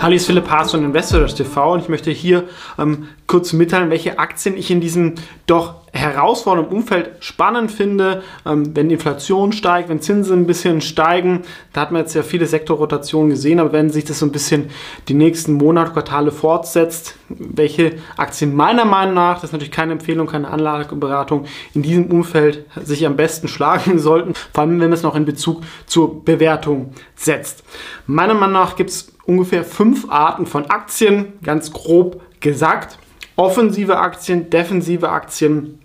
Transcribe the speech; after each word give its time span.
Hallo, 0.00 0.12
bin 0.12 0.26
Philipp 0.26 0.48
Haas 0.48 0.70
von 0.70 0.84
Investors 0.84 1.34
TV 1.34 1.72
und 1.72 1.80
ich 1.80 1.88
möchte 1.88 2.12
hier 2.12 2.44
ähm, 2.78 3.08
kurz 3.26 3.52
mitteilen, 3.52 3.90
welche 3.90 4.20
Aktien 4.20 4.56
ich 4.56 4.70
in 4.70 4.80
diesem 4.80 5.16
doch 5.48 5.74
herausfordernden 5.98 6.74
Umfeld 6.74 7.10
spannend 7.20 7.70
finde. 7.70 8.22
Ähm, 8.46 8.74
wenn 8.74 8.88
die 8.88 8.94
Inflation 8.94 9.52
steigt, 9.52 9.88
wenn 9.88 10.00
Zinsen 10.00 10.40
ein 10.40 10.46
bisschen 10.46 10.80
steigen, 10.80 11.42
da 11.72 11.82
hat 11.82 11.92
man 11.92 12.02
jetzt 12.02 12.14
ja 12.14 12.22
viele 12.22 12.46
Sektorrotationen 12.46 13.30
gesehen, 13.30 13.60
aber 13.60 13.72
wenn 13.72 13.90
sich 13.90 14.04
das 14.04 14.20
so 14.20 14.26
ein 14.26 14.32
bisschen 14.32 14.70
die 15.08 15.14
nächsten 15.14 15.52
Monate, 15.52 15.92
Quartale 15.92 16.30
fortsetzt, 16.30 17.16
welche 17.28 17.96
Aktien 18.16 18.54
meiner 18.54 18.84
Meinung 18.84 19.14
nach, 19.14 19.34
das 19.34 19.44
ist 19.44 19.52
natürlich 19.52 19.72
keine 19.72 19.92
Empfehlung, 19.92 20.26
keine 20.26 20.48
Anlageberatung, 20.48 21.44
in 21.74 21.82
diesem 21.82 22.06
Umfeld 22.06 22.64
sich 22.82 23.04
am 23.04 23.16
besten 23.16 23.48
schlagen 23.48 23.98
sollten, 23.98 24.34
vor 24.52 24.62
allem 24.62 24.80
wenn 24.80 24.90
man 24.90 24.92
es 24.92 25.02
noch 25.02 25.16
in 25.16 25.24
Bezug 25.24 25.62
zur 25.86 26.24
Bewertung 26.24 26.92
setzt. 27.16 27.64
Meiner 28.06 28.34
Meinung 28.34 28.52
nach 28.52 28.76
gibt 28.76 28.90
es 28.90 29.12
ungefähr 29.26 29.64
fünf 29.64 30.10
Arten 30.10 30.46
von 30.46 30.66
Aktien, 30.70 31.34
ganz 31.42 31.72
grob 31.72 32.20
gesagt. 32.40 32.98
Offensive 33.36 33.98
Aktien, 33.98 34.50
defensive 34.50 35.10
Aktien 35.10 35.78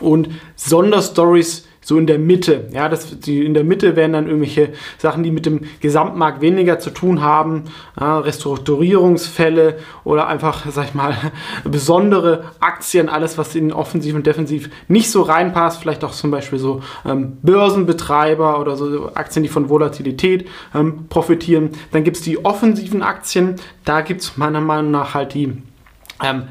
und 0.00 0.28
Sonderstories 0.56 1.66
so 1.82 1.98
in 1.98 2.06
der 2.06 2.18
Mitte. 2.18 2.68
Ja, 2.72 2.88
das, 2.88 3.18
die, 3.20 3.44
in 3.44 3.54
der 3.54 3.64
Mitte 3.64 3.96
werden 3.96 4.12
dann 4.12 4.26
irgendwelche 4.26 4.70
Sachen, 4.98 5.22
die 5.22 5.30
mit 5.30 5.46
dem 5.46 5.62
Gesamtmarkt 5.80 6.40
weniger 6.40 6.78
zu 6.78 6.90
tun 6.90 7.22
haben, 7.22 7.64
ja, 7.98 8.18
Restrukturierungsfälle 8.18 9.78
oder 10.04 10.28
einfach, 10.28 10.70
sag 10.70 10.86
ich 10.86 10.94
mal, 10.94 11.16
besondere 11.64 12.44
Aktien, 12.60 13.08
alles, 13.08 13.38
was 13.38 13.54
in 13.54 13.72
offensiv 13.72 14.14
und 14.14 14.26
defensiv 14.26 14.70
nicht 14.88 15.10
so 15.10 15.22
reinpasst, 15.22 15.80
vielleicht 15.80 16.04
auch 16.04 16.12
zum 16.12 16.30
Beispiel 16.30 16.58
so 16.58 16.82
ähm, 17.06 17.38
Börsenbetreiber 17.42 18.60
oder 18.60 18.76
so 18.76 19.10
Aktien, 19.14 19.42
die 19.42 19.48
von 19.48 19.68
Volatilität 19.68 20.48
ähm, 20.74 21.06
profitieren. 21.08 21.70
Dann 21.92 22.04
gibt 22.04 22.18
es 22.18 22.22
die 22.22 22.44
offensiven 22.44 23.02
Aktien, 23.02 23.56
da 23.84 24.02
gibt 24.02 24.20
es 24.20 24.36
meiner 24.36 24.60
Meinung 24.60 24.90
nach 24.90 25.14
halt 25.14 25.34
die 25.34 25.62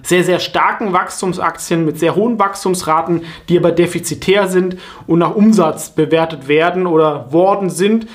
sehr, 0.03 0.23
sehr 0.23 0.39
starken 0.39 0.93
Wachstumsaktien 0.93 1.85
mit 1.85 1.99
sehr 1.99 2.15
hohen 2.15 2.39
Wachstumsraten, 2.39 3.23
die 3.47 3.57
aber 3.57 3.71
defizitär 3.71 4.47
sind 4.47 4.77
und 5.07 5.19
nach 5.19 5.35
Umsatz 5.35 5.91
bewertet 5.91 6.47
werden 6.47 6.87
oder 6.87 7.31
worden 7.31 7.69
sind. 7.69 8.07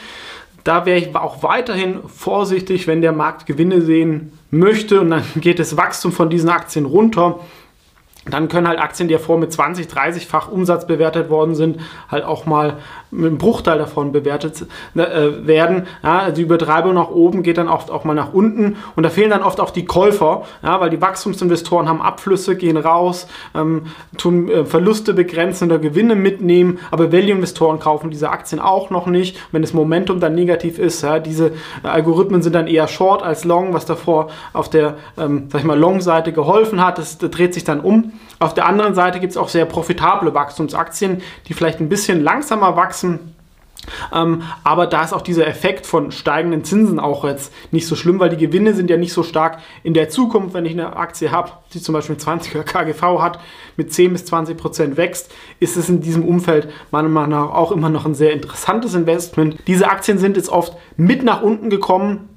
Da 0.65 0.87
wäre 0.87 0.99
ich 0.99 1.15
auch 1.15 1.43
weiterhin 1.43 2.01
vorsichtig, 2.07 2.87
wenn 2.87 3.03
der 3.03 3.13
Markt 3.13 3.47
Gewinne 3.47 3.83
sehen 3.83 4.33
möchte 4.51 5.01
und 5.01 5.11
dann 5.11 5.25
geht 5.37 5.59
das 5.59 5.77
Wachstum 5.77 6.13
von 6.13 6.31
diesen 6.31 6.49
Aktien 6.49 6.87
runter 6.87 7.41
dann 8.31 8.49
können 8.49 8.67
halt 8.67 8.81
Aktien, 8.81 9.09
die 9.09 9.13
ja 9.13 9.19
vor 9.19 9.39
mit 9.39 9.53
20, 9.53 9.87
30-fach 9.87 10.49
Umsatz 10.49 10.87
bewertet 10.87 11.29
worden 11.29 11.55
sind, 11.55 11.81
halt 12.11 12.25
auch 12.25 12.47
mal 12.47 12.79
mit 13.11 13.27
einem 13.27 13.39
Bruchteil 13.39 13.79
davon 13.79 14.13
bewertet 14.13 14.67
äh, 14.95 15.47
werden. 15.47 15.87
Ja, 16.03 16.31
die 16.31 16.43
Übertreibung 16.43 16.95
nach 16.95 17.11
oben 17.11 17.43
geht 17.43 17.59
dann 17.59 17.69
oft 17.69 17.91
auch 17.91 18.05
mal 18.05 18.15
nach 18.15 18.33
unten 18.33 18.77
und 18.97 19.03
da 19.03 19.11
fehlen 19.11 19.31
dann 19.31 19.43
oft 19.43 19.61
auch 19.61 19.71
die 19.71 19.85
Käufer, 19.85 20.45
ja, 20.63 20.81
weil 20.81 20.91
die 20.91 21.01
Wachstumsinvestoren 21.01 21.89
haben 21.89 22.01
Abflüsse, 22.01 22.57
gehen 22.57 22.77
raus, 22.77 23.27
ähm, 23.55 23.87
tun 24.17 24.49
äh, 24.49 24.65
Verluste 24.65 25.13
begrenzen 25.15 25.67
oder 25.71 25.79
Gewinne 25.79 26.15
mitnehmen, 26.15 26.79
aber 26.91 27.13
Value-Investoren 27.13 27.79
kaufen 27.79 28.11
diese 28.11 28.31
Aktien 28.31 28.61
auch 28.61 28.91
noch 28.91 29.07
nicht. 29.07 29.39
Wenn 29.53 29.63
das 29.63 29.75
Momentum 29.75 30.19
dann 30.19 30.35
negativ 30.35 30.79
ist, 30.79 31.03
ja, 31.03 31.19
diese 31.19 31.53
Algorithmen 31.83 32.43
sind 32.43 32.55
dann 32.55 32.67
eher 32.67 32.89
Short 32.89 33.23
als 33.23 33.45
Long, 33.45 33.75
was 33.75 33.85
davor 33.85 34.29
auf 34.53 34.71
der 34.71 34.97
ähm, 35.19 35.49
Long-Seite 35.53 36.33
geholfen 36.33 36.85
hat, 36.85 36.99
das, 36.99 37.19
das 37.19 37.31
dreht 37.31 37.53
sich 37.55 37.65
dann 37.65 37.81
um. 37.81 38.14
Auf 38.39 38.55
der 38.55 38.67
anderen 38.67 38.95
Seite 38.95 39.21
gibt 39.21 39.33
es 39.33 39.37
auch 39.37 39.49
sehr 39.49 39.65
profitable 39.65 40.35
Wachstumsaktien, 40.35 41.23
die 41.49 41.55
vielleicht 41.55 41.81
ein 41.81 41.89
bisschen 41.89 42.23
langsamer 42.23 42.77
wachsen. 42.77 43.35
Ähm, 44.13 44.43
aber 44.63 44.87
da 44.87 45.05
ist 45.05 45.13
auch 45.13 45.23
dieser 45.23 45.47
Effekt 45.47 45.87
von 45.87 46.11
steigenden 46.11 46.65
Zinsen 46.65 46.99
auch 46.99 47.25
jetzt 47.25 47.53
nicht 47.71 47.87
so 47.87 47.97
schlimm, 47.97 48.19
weil 48.19 48.31
die 48.31 48.37
Gewinne 48.37 48.75
sind 48.75 48.91
ja 48.91 48.97
nicht 48.97 49.13
so 49.13 49.23
stark 49.23 49.59
in 49.83 49.95
der 49.95 50.09
Zukunft. 50.09 50.55
Wenn 50.55 50.65
ich 50.65 50.73
eine 50.73 50.97
Aktie 50.97 51.31
habe, 51.31 51.53
die 51.73 51.81
zum 51.81 51.93
Beispiel 51.93 52.17
20er 52.17 52.63
KGV 52.63 53.21
hat, 53.21 53.39
mit 53.77 53.93
10 53.93 54.13
bis 54.13 54.25
20 54.27 54.57
Prozent 54.57 54.97
wächst, 54.97 55.33
ist 55.61 55.77
es 55.77 55.89
in 55.89 56.01
diesem 56.01 56.25
Umfeld 56.25 56.69
meiner 56.91 57.09
Meinung 57.09 57.31
nach 57.31 57.51
auch 57.51 57.73
immer 57.73 57.91
noch 57.91 58.07
ein 58.07 58.15
sehr 58.15 58.33
interessantes 58.33 58.95
Investment. 58.95 59.59
Diese 59.67 59.89
Aktien 59.89 60.19
sind 60.19 60.37
jetzt 60.37 60.49
oft 60.49 60.77
mit 60.97 61.23
nach 61.23 61.43
unten 61.43 61.71
gekommen, 61.71 62.29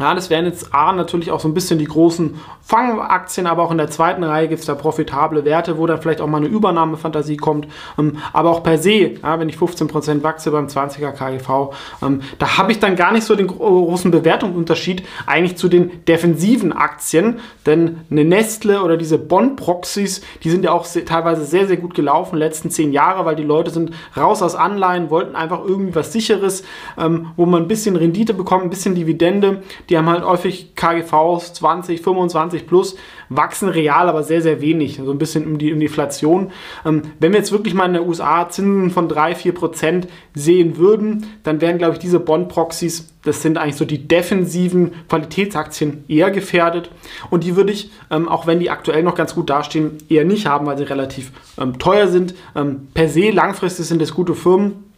ja, 0.00 0.14
das 0.14 0.30
wären 0.30 0.46
jetzt 0.46 0.74
A 0.74 0.92
natürlich 0.92 1.30
auch 1.30 1.40
so 1.40 1.48
ein 1.48 1.54
bisschen 1.54 1.78
die 1.78 1.84
großen 1.84 2.36
Fangaktien, 2.62 3.46
aber 3.46 3.64
auch 3.64 3.70
in 3.70 3.78
der 3.78 3.90
zweiten 3.90 4.24
Reihe 4.24 4.48
gibt 4.48 4.60
es 4.60 4.66
da 4.66 4.74
profitable 4.74 5.44
Werte, 5.44 5.76
wo 5.76 5.86
dann 5.86 6.00
vielleicht 6.00 6.20
auch 6.20 6.26
mal 6.26 6.38
eine 6.38 6.46
Übernahmefantasie 6.46 7.36
kommt. 7.36 7.68
Ähm, 7.98 8.18
aber 8.32 8.50
auch 8.50 8.62
per 8.62 8.78
se, 8.78 9.18
ja, 9.22 9.38
wenn 9.38 9.48
ich 9.48 9.56
15% 9.56 10.22
wachse 10.22 10.50
beim 10.52 10.68
20er 10.68 11.12
KGV, 11.12 11.74
ähm, 12.02 12.22
da 12.38 12.56
habe 12.56 12.72
ich 12.72 12.78
dann 12.78 12.96
gar 12.96 13.12
nicht 13.12 13.24
so 13.24 13.36
den 13.36 13.48
großen 13.48 14.10
Bewertungsunterschied 14.10 15.02
eigentlich 15.26 15.56
zu 15.56 15.68
den 15.68 16.04
defensiven 16.06 16.72
Aktien, 16.72 17.40
denn 17.66 18.00
eine 18.10 18.24
Nestle 18.24 18.82
oder 18.82 18.96
diese 18.96 19.18
Bond-Proxys, 19.18 20.22
die 20.44 20.50
sind 20.50 20.64
ja 20.64 20.72
auch 20.72 20.86
sehr, 20.86 21.04
teilweise 21.04 21.44
sehr, 21.44 21.66
sehr 21.66 21.76
gut 21.76 21.94
gelaufen, 21.94 22.36
letzten 22.36 22.70
zehn 22.70 22.92
Jahre, 22.92 23.26
weil 23.26 23.36
die 23.36 23.42
Leute 23.42 23.70
sind 23.70 23.90
raus 24.16 24.42
aus 24.42 24.54
Anleihen, 24.54 25.10
wollten 25.10 25.36
einfach 25.36 25.62
irgendwie 25.62 25.94
was 25.94 26.12
Sicheres, 26.12 26.62
ähm, 26.96 27.32
wo 27.36 27.44
man 27.44 27.62
ein 27.62 27.68
bisschen 27.68 27.96
Rendite 27.96 28.32
bekommt, 28.32 28.64
ein 28.64 28.70
bisschen 28.70 28.94
Dividende 28.94 29.62
die 29.90 29.98
haben 29.98 30.08
halt 30.08 30.24
häufig 30.24 30.76
KGVs 30.76 31.52
20, 31.54 32.00
25 32.00 32.66
plus, 32.66 32.96
wachsen 33.28 33.68
real 33.68 34.08
aber 34.08 34.22
sehr, 34.22 34.40
sehr 34.40 34.60
wenig, 34.60 34.94
so 34.94 35.02
also 35.02 35.12
ein 35.12 35.18
bisschen 35.18 35.46
um 35.46 35.58
die, 35.58 35.70
Inflation. 35.70 36.52
Ähm, 36.86 37.02
wenn 37.18 37.32
wir 37.32 37.38
jetzt 37.38 37.50
wirklich 37.50 37.74
mal 37.74 37.86
in 37.86 37.94
den 37.94 38.06
USA 38.06 38.48
Zinsen 38.48 38.90
von 38.90 39.08
3, 39.08 39.34
4 39.34 39.52
Prozent 39.52 40.08
sehen 40.34 40.76
würden, 40.76 41.26
dann 41.42 41.60
wären, 41.60 41.78
glaube 41.78 41.94
ich, 41.94 41.98
diese 41.98 42.20
Bond-Proxys, 42.20 43.08
das 43.24 43.42
sind 43.42 43.58
eigentlich 43.58 43.76
so 43.76 43.84
die 43.84 44.06
defensiven 44.06 44.92
Qualitätsaktien 45.08 46.04
eher 46.08 46.30
gefährdet. 46.30 46.90
Und 47.28 47.44
die 47.44 47.56
würde 47.56 47.72
ich, 47.72 47.90
ähm, 48.10 48.28
auch 48.28 48.46
wenn 48.46 48.60
die 48.60 48.70
aktuell 48.70 49.02
noch 49.02 49.16
ganz 49.16 49.34
gut 49.34 49.50
dastehen, 49.50 49.98
eher 50.08 50.24
nicht 50.24 50.46
haben, 50.46 50.66
weil 50.66 50.78
sie 50.78 50.84
relativ 50.84 51.32
ähm, 51.58 51.78
teuer 51.78 52.06
sind. 52.06 52.34
Ähm, 52.54 52.88
per 52.94 53.08
se 53.08 53.30
langfristig 53.30 53.86
sind 53.86 54.00
es 54.00 54.14
gute 54.14 54.34
Firmen 54.34 54.89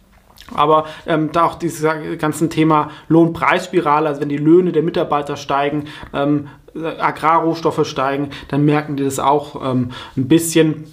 aber 0.55 0.87
ähm, 1.07 1.31
da 1.33 1.45
auch 1.45 1.55
dieses 1.55 1.87
ganze 2.19 2.49
Thema 2.49 2.91
Lohnpreisspirale, 3.09 4.09
also 4.09 4.21
wenn 4.21 4.29
die 4.29 4.37
Löhne 4.37 4.73
der 4.73 4.83
Mitarbeiter 4.83 5.37
steigen, 5.37 5.85
ähm, 6.13 6.49
Agrarrohstoffe 6.75 7.87
steigen, 7.87 8.31
dann 8.49 8.65
merken 8.65 8.97
die 8.97 9.05
das 9.05 9.19
auch 9.19 9.63
ähm, 9.63 9.91
ein 10.17 10.29
bisschen. 10.29 10.85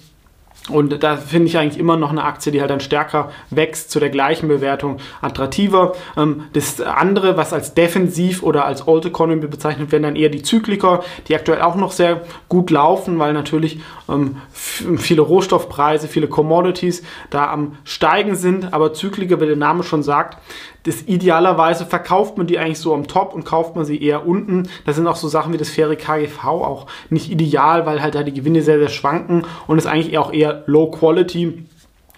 Und 0.68 1.02
da 1.02 1.16
finde 1.16 1.48
ich 1.48 1.58
eigentlich 1.58 1.80
immer 1.80 1.96
noch 1.96 2.10
eine 2.10 2.22
Aktie, 2.22 2.52
die 2.52 2.60
halt 2.60 2.70
dann 2.70 2.80
stärker 2.80 3.30
wächst, 3.48 3.90
zu 3.90 3.98
der 3.98 4.10
gleichen 4.10 4.46
Bewertung 4.46 4.98
attraktiver. 5.20 5.94
Ähm, 6.16 6.44
das 6.52 6.80
andere, 6.80 7.36
was 7.36 7.52
als 7.52 7.74
defensiv 7.74 8.42
oder 8.42 8.66
als 8.66 8.86
Old 8.86 9.06
Economy 9.06 9.46
bezeichnet 9.46 9.90
werden, 9.90 10.02
dann 10.02 10.16
eher 10.16 10.28
die 10.28 10.42
Zykliker, 10.42 11.02
die 11.28 11.34
aktuell 11.34 11.62
auch 11.62 11.76
noch 11.76 11.92
sehr 11.92 12.22
gut 12.48 12.70
laufen, 12.70 13.18
weil 13.18 13.32
natürlich 13.32 13.80
ähm, 14.08 14.36
viele 14.52 15.22
Rohstoffpreise, 15.22 16.08
viele 16.08 16.28
Commodities 16.28 17.02
da 17.30 17.50
am 17.50 17.76
Steigen 17.84 18.36
sind. 18.36 18.72
Aber 18.72 18.92
Zykliker, 18.92 19.40
wie 19.40 19.46
der 19.46 19.56
Name 19.56 19.82
schon 19.82 20.02
sagt, 20.02 20.38
das 20.84 21.02
idealerweise 21.02 21.84
verkauft 21.86 22.38
man 22.38 22.46
die 22.46 22.58
eigentlich 22.58 22.78
so 22.78 22.94
am 22.94 23.06
Top 23.06 23.34
und 23.34 23.44
kauft 23.44 23.76
man 23.76 23.84
sie 23.84 24.02
eher 24.02 24.26
unten. 24.26 24.68
Da 24.86 24.92
sind 24.92 25.06
auch 25.06 25.16
so 25.16 25.28
Sachen 25.28 25.52
wie 25.52 25.58
das 25.58 25.68
faire 25.68 25.96
KGV 25.96 26.44
auch 26.44 26.86
nicht 27.10 27.30
ideal, 27.30 27.86
weil 27.86 28.02
halt 28.02 28.14
da 28.14 28.22
die 28.22 28.32
Gewinne 28.32 28.62
sehr, 28.62 28.78
sehr 28.78 28.88
schwanken 28.88 29.44
und 29.66 29.78
ist 29.78 29.86
eigentlich 29.86 30.16
auch 30.18 30.32
eher 30.32 30.62
Low 30.66 30.90
Quality. 30.90 31.66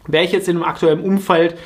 Wäre 0.07 0.25
ich 0.25 0.33
jetzt 0.33 0.49
in 0.49 0.57
einem 0.57 0.65
aktuellen 0.65 1.01
Umfeld 1.01 1.57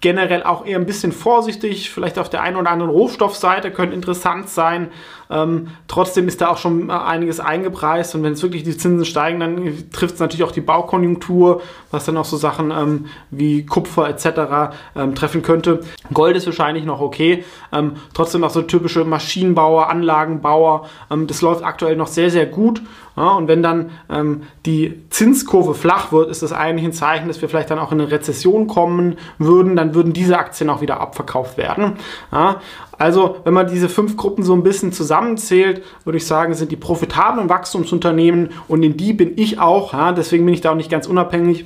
generell 0.00 0.42
auch 0.42 0.66
eher 0.66 0.78
ein 0.78 0.86
bisschen 0.86 1.12
vorsichtig, 1.12 1.90
vielleicht 1.90 2.18
auf 2.18 2.28
der 2.28 2.42
einen 2.42 2.56
oder 2.56 2.70
anderen 2.70 2.90
Rohstoffseite 2.90 3.70
könnte 3.70 3.94
interessant 3.94 4.48
sein. 4.48 4.88
Ähm, 5.30 5.68
trotzdem 5.86 6.26
ist 6.26 6.40
da 6.40 6.48
auch 6.48 6.58
schon 6.58 6.90
einiges 6.90 7.38
eingepreist 7.38 8.14
und 8.14 8.22
wenn 8.22 8.32
es 8.32 8.42
wirklich 8.42 8.64
die 8.64 8.76
Zinsen 8.76 9.04
steigen, 9.04 9.40
dann 9.40 9.90
trifft 9.92 10.14
es 10.14 10.20
natürlich 10.20 10.42
auch 10.44 10.50
die 10.52 10.60
Baukonjunktur, 10.60 11.62
was 11.90 12.04
dann 12.04 12.16
auch 12.16 12.24
so 12.24 12.36
Sachen 12.36 12.72
ähm, 12.72 13.06
wie 13.30 13.64
Kupfer 13.64 14.08
etc. 14.08 14.74
Ähm, 14.96 15.14
treffen 15.14 15.42
könnte. 15.42 15.80
Gold 16.12 16.36
ist 16.36 16.46
wahrscheinlich 16.46 16.84
noch 16.84 17.00
okay. 17.00 17.44
Ähm, 17.72 17.92
trotzdem 18.12 18.42
auch 18.42 18.50
so 18.50 18.62
typische 18.62 19.04
Maschinenbauer, 19.04 19.88
Anlagenbauer. 19.88 20.88
Ähm, 21.10 21.26
das 21.26 21.42
läuft 21.42 21.62
aktuell 21.62 21.96
noch 21.96 22.08
sehr, 22.08 22.30
sehr 22.30 22.46
gut. 22.46 22.82
Ja, 23.16 23.32
und 23.32 23.48
wenn 23.48 23.62
dann 23.62 23.90
ähm, 24.08 24.44
die 24.66 25.02
Zinskurve 25.10 25.74
flach 25.74 26.10
wird, 26.10 26.30
ist 26.30 26.42
das 26.42 26.52
eigentlich 26.52 26.86
ein 26.86 26.92
Zeichen, 26.92 27.28
dass 27.28 27.42
wir 27.42 27.48
vielleicht 27.48 27.70
dann 27.70 27.78
auch 27.78 27.92
in 27.92 28.00
eine 28.00 28.10
Rezession 28.10 28.66
kommen 28.66 29.16
würden 29.38 29.69
würden, 29.70 29.76
dann 29.76 29.94
würden 29.94 30.12
diese 30.12 30.38
Aktien 30.38 30.70
auch 30.70 30.80
wieder 30.80 31.00
abverkauft 31.00 31.56
werden. 31.56 31.94
Ja, 32.32 32.60
also, 32.98 33.36
wenn 33.44 33.54
man 33.54 33.66
diese 33.66 33.88
fünf 33.88 34.16
Gruppen 34.16 34.44
so 34.44 34.52
ein 34.52 34.62
bisschen 34.62 34.92
zusammenzählt, 34.92 35.82
würde 36.04 36.18
ich 36.18 36.26
sagen, 36.26 36.54
sind 36.54 36.70
die 36.70 36.76
profitablen 36.76 37.48
Wachstumsunternehmen 37.48 38.50
und 38.68 38.82
in 38.82 38.96
die 38.96 39.12
bin 39.12 39.32
ich 39.36 39.58
auch. 39.58 39.92
Ja, 39.92 40.12
deswegen 40.12 40.44
bin 40.44 40.54
ich 40.54 40.60
da 40.60 40.72
auch 40.72 40.76
nicht 40.76 40.90
ganz 40.90 41.06
unabhängig 41.06 41.64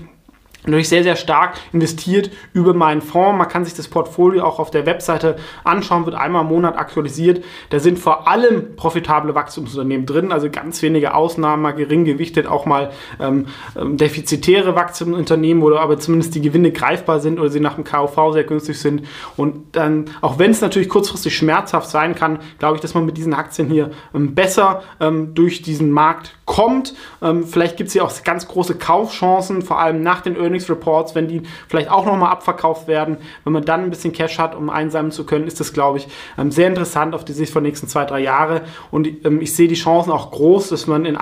natürlich 0.67 0.89
sehr, 0.89 1.03
sehr 1.03 1.17
stark 1.17 1.55
investiert 1.73 2.31
über 2.53 2.75
meinen 2.75 3.03
Fonds. 3.03 3.39
Man 3.39 3.49
kann 3.49 3.65
sich 3.65 3.75
das 3.75 3.89
Portfolio 3.89 4.45
auch 4.45 4.59
auf 4.59 4.71
der 4.71 4.87
Webseite 4.87 5.37
anschauen, 5.63 6.07
wird 6.07 6.17
einmal 6.17 6.43
im 6.43 6.49
Monat 6.49 6.77
aktualisiert. 6.77 7.45
Da 7.71 7.79
sind 7.79 7.99
vor 7.99 8.29
allem 8.29 8.77
profitable 8.77 9.35
Wachstumsunternehmen 9.35 10.07
drin, 10.07 10.33
also 10.33 10.51
ganz 10.51 10.83
wenige 10.83 11.15
Ausnahmen, 11.15 11.63
mal 11.63 11.73
gering 11.73 12.05
gewichtet, 12.05 12.47
auch 12.47 12.67
mal 12.67 12.91
ähm, 13.21 13.47
ähm 13.77 13.97
defizitäre 13.97 14.75
Wachstumsunternehmen, 14.75 15.63
wo 15.63 15.75
aber 15.75 15.99
zumindest 15.99 16.35
die 16.35 16.41
Gewinne 16.41 16.73
greifbar 16.73 17.21
sind 17.21 17.39
oder 17.39 17.51
sie 17.51 17.61
nach 17.61 17.75
dem 17.75 17.85
KV 17.85 18.33
sehr 18.33 18.45
günstig 18.45 18.79
sind. 18.79 19.03
Und 19.37 19.77
dann, 19.77 20.07
auch 20.21 20.39
wenn 20.39 20.51
es 20.51 20.61
natürlich 20.61 20.89
kurzfristig 20.89 21.37
schmerzhaft 21.37 21.89
sein 21.89 22.15
kann, 22.15 22.39
glaube 22.59 22.77
ich, 22.77 22.81
dass 22.81 22.95
man 22.95 23.05
mit 23.05 23.17
diesen 23.17 23.35
Aktien 23.35 23.69
hier 23.69 23.91
ähm, 24.15 24.35
besser 24.35 24.83
ähm, 25.01 25.35
durch 25.35 25.63
diesen 25.63 25.91
Markt 25.91 26.35
kommt. 26.45 26.95
Ähm, 27.23 27.45
vielleicht 27.45 27.77
gibt 27.77 27.89
es 27.89 27.93
hier 27.93 28.05
auch 28.05 28.13
ganz 28.25 28.49
große 28.49 28.77
Kaufchancen, 28.77 29.63
vor 29.63 29.79
allem 29.81 30.03
nach 30.03 30.21
den 30.21 30.37
Earnings 30.37 30.54
Earnings 30.55 30.71
Reports, 30.71 31.15
wenn 31.15 31.29
die 31.29 31.43
vielleicht 31.69 31.91
auch 31.91 32.07
nochmal 32.07 32.31
abverkauft 32.31 32.87
werden, 32.87 33.19
wenn 33.43 33.53
man 33.53 33.65
dann 33.65 33.83
ein 33.83 33.91
bisschen 33.91 34.13
Cash 34.13 34.39
hat, 34.39 34.55
um 34.55 34.71
einsammeln 34.71 35.13
zu 35.13 35.27
können, 35.27 35.47
ist 35.47 35.61
das, 35.61 35.73
glaube 35.73 35.99
ich, 35.99 36.09
ähm, 36.39 36.51
sehr 36.51 36.69
interessant 36.69 37.15
auf 37.15 37.25
die 37.25 37.33
Sicht 37.33 37.53
von 37.53 37.63
nächsten 37.63 37.89
zwei, 37.89 38.05
drei 38.05 38.21
Jahre. 38.21 38.63
Und 38.91 39.09
ähm, 39.25 39.41
ich 39.41 39.55
sehe 39.55 39.69
die 39.69 39.75
Chancen 39.75 40.13
auch 40.13 40.31
groß, 40.31 40.69
dass 40.69 40.87
man 40.87 41.05
in 41.05 41.19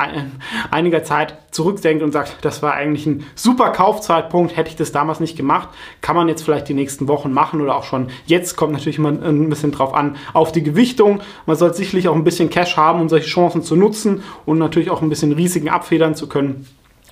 einiger 0.70 1.02
Zeit 1.02 1.38
zurückdenkt 1.50 2.02
und 2.02 2.12
sagt, 2.12 2.36
das 2.42 2.62
war 2.62 2.74
eigentlich 2.74 3.06
ein 3.06 3.24
super 3.34 3.70
Kaufzeitpunkt, 3.70 4.56
hätte 4.56 4.70
ich 4.70 4.76
das 4.76 4.92
damals 4.92 5.20
nicht 5.20 5.36
gemacht, 5.36 5.68
kann 6.00 6.16
man 6.16 6.28
jetzt 6.28 6.42
vielleicht 6.42 6.68
die 6.68 6.74
nächsten 6.74 7.08
Wochen 7.08 7.32
machen 7.32 7.60
oder 7.60 7.76
auch 7.76 7.84
schon 7.84 8.08
jetzt, 8.26 8.56
kommt 8.56 8.72
natürlich 8.72 8.98
immer 8.98 9.10
ein 9.10 9.48
bisschen 9.48 9.72
drauf 9.72 9.94
an, 9.94 10.16
auf 10.32 10.52
die 10.52 10.62
Gewichtung. 10.62 11.20
Man 11.46 11.56
sollte 11.56 11.76
sicherlich 11.76 12.08
auch 12.08 12.14
ein 12.14 12.24
bisschen 12.24 12.50
Cash 12.50 12.76
haben, 12.76 13.00
um 13.00 13.08
solche 13.08 13.28
Chancen 13.28 13.62
zu 13.62 13.76
nutzen 13.76 14.22
und 14.44 14.58
natürlich 14.58 14.90
auch 14.90 15.02
ein 15.02 15.08
bisschen 15.08 15.32
Risiken 15.32 15.68
abfedern 15.68 16.14
zu 16.14 16.28
können 16.28 16.66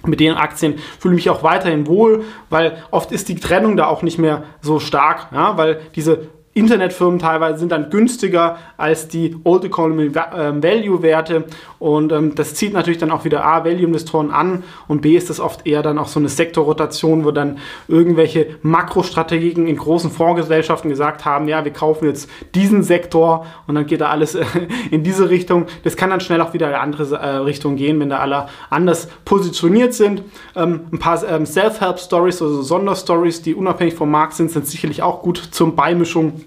mit 0.06 0.20
den 0.20 0.34
Aktien 0.34 0.78
fühle 0.98 1.14
ich 1.14 1.26
mich 1.26 1.30
auch 1.30 1.42
weiterhin 1.42 1.86
wohl, 1.86 2.24
weil 2.48 2.82
oft 2.90 3.12
ist 3.12 3.28
die 3.28 3.36
Trennung 3.36 3.76
da 3.76 3.86
auch 3.86 4.02
nicht 4.02 4.18
mehr 4.18 4.44
so 4.60 4.78
stark, 4.78 5.28
ja, 5.32 5.56
weil 5.56 5.80
diese 5.94 6.28
Internetfirmen 6.52 7.20
teilweise 7.20 7.60
sind 7.60 7.70
dann 7.70 7.90
günstiger 7.90 8.58
als 8.76 9.06
die 9.06 9.36
Old 9.44 9.64
Economy 9.64 10.10
ähm, 10.36 10.60
Value 10.60 11.00
Werte 11.00 11.44
und 11.78 12.10
ähm, 12.10 12.34
das 12.34 12.54
zieht 12.54 12.72
natürlich 12.72 12.98
dann 12.98 13.12
auch 13.12 13.24
wieder 13.24 13.44
A, 13.44 13.64
Value 13.64 13.84
Investoren 13.84 14.32
an 14.32 14.64
und 14.88 15.00
B 15.00 15.16
ist 15.16 15.30
das 15.30 15.38
oft 15.38 15.64
eher 15.64 15.82
dann 15.82 15.96
auch 15.96 16.08
so 16.08 16.18
eine 16.18 16.28
Sektorrotation, 16.28 17.24
wo 17.24 17.30
dann 17.30 17.58
irgendwelche 17.86 18.56
Makrostrategien 18.62 19.68
in 19.68 19.76
großen 19.76 20.10
Fondsgesellschaften 20.10 20.90
gesagt 20.90 21.24
haben, 21.24 21.46
ja, 21.46 21.64
wir 21.64 21.72
kaufen 21.72 22.06
jetzt 22.06 22.28
diesen 22.56 22.82
Sektor 22.82 23.46
und 23.68 23.76
dann 23.76 23.86
geht 23.86 24.00
da 24.00 24.08
alles 24.08 24.36
in 24.90 25.04
diese 25.04 25.30
Richtung. 25.30 25.66
Das 25.84 25.96
kann 25.96 26.10
dann 26.10 26.20
schnell 26.20 26.40
auch 26.40 26.52
wieder 26.52 26.66
in 26.66 26.74
eine 26.74 26.82
andere 26.82 27.14
äh, 27.14 27.36
Richtung 27.36 27.76
gehen, 27.76 28.00
wenn 28.00 28.10
da 28.10 28.18
alle 28.18 28.48
anders 28.70 29.06
positioniert 29.24 29.94
sind. 29.94 30.24
Ähm, 30.56 30.80
ein 30.92 30.98
paar 30.98 31.22
ähm, 31.28 31.46
Self-Help-Stories, 31.46 32.42
also 32.42 32.62
Sonderstories, 32.62 33.40
die 33.40 33.54
unabhängig 33.54 33.94
vom 33.94 34.10
Markt 34.10 34.34
sind, 34.34 34.50
sind 34.50 34.66
sicherlich 34.66 35.04
auch 35.04 35.22
gut 35.22 35.38
zum 35.52 35.76
Beimischung 35.76 36.40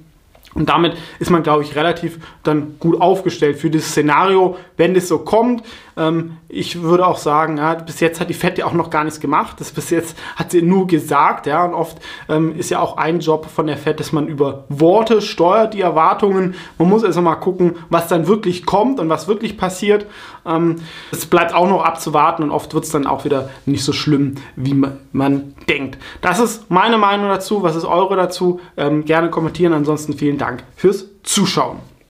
und 0.55 0.69
damit 0.69 0.95
ist 1.19 1.31
man, 1.31 1.43
glaube 1.43 1.63
ich, 1.63 1.75
relativ 1.75 2.19
dann 2.43 2.75
gut 2.79 3.01
aufgestellt 3.01 3.57
für 3.57 3.69
dieses 3.69 3.89
Szenario, 3.89 4.57
wenn 4.77 4.93
das 4.93 5.07
so 5.07 5.19
kommt. 5.19 5.63
Ähm, 5.97 6.37
ich 6.47 6.81
würde 6.81 7.07
auch 7.07 7.17
sagen, 7.17 7.57
ja, 7.57 7.73
bis 7.75 7.99
jetzt 7.99 8.19
hat 8.19 8.29
die 8.29 8.33
FED 8.33 8.59
ja 8.59 8.65
auch 8.65 8.73
noch 8.73 8.89
gar 8.89 9.03
nichts 9.03 9.19
gemacht. 9.19 9.59
Das 9.59 9.71
bis 9.71 9.89
jetzt 9.89 10.17
hat 10.35 10.51
sie 10.51 10.61
nur 10.61 10.87
gesagt, 10.87 11.47
ja, 11.47 11.65
und 11.65 11.73
oft 11.73 11.97
ähm, 12.29 12.55
ist 12.55 12.69
ja 12.69 12.79
auch 12.79 12.97
ein 12.97 13.19
Job 13.19 13.47
von 13.47 13.67
der 13.67 13.77
FED, 13.77 13.99
dass 13.99 14.11
man 14.11 14.27
über 14.27 14.65
Worte 14.69 15.21
steuert 15.21 15.73
die 15.73 15.81
Erwartungen. 15.81 16.55
Man 16.77 16.89
muss 16.89 17.03
also 17.03 17.21
mal 17.21 17.35
gucken, 17.35 17.75
was 17.89 18.07
dann 18.07 18.27
wirklich 18.27 18.65
kommt 18.65 18.99
und 18.99 19.09
was 19.09 19.27
wirklich 19.27 19.57
passiert. 19.57 20.05
Ähm, 20.45 20.77
es 21.11 21.25
bleibt 21.25 21.53
auch 21.53 21.67
noch 21.67 21.83
abzuwarten 21.83 22.43
und 22.43 22.51
oft 22.51 22.73
wird 22.73 22.83
es 22.83 22.91
dann 22.91 23.07
auch 23.07 23.25
wieder 23.25 23.49
nicht 23.65 23.83
so 23.83 23.93
schlimm, 23.93 24.35
wie 24.55 24.73
man, 24.73 24.99
man 25.11 25.55
denkt. 25.69 25.97
Das 26.21 26.39
ist 26.39 26.69
meine 26.69 26.97
Meinung 26.97 27.29
dazu. 27.29 27.63
Was 27.63 27.75
ist 27.75 27.85
eure 27.85 28.15
dazu? 28.15 28.59
Ähm, 28.77 29.05
gerne 29.05 29.29
kommentieren. 29.29 29.73
Ansonsten 29.73 30.13
vielen 30.13 30.37
Dank 30.43 30.65
fürs 30.75 31.05
Zuschauen. 31.23 31.79